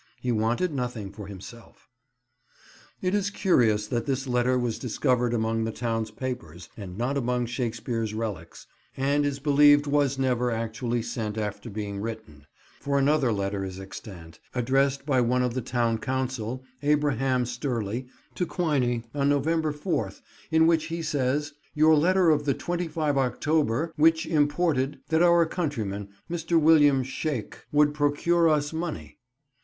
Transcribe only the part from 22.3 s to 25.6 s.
of the 25 October... which imported... that our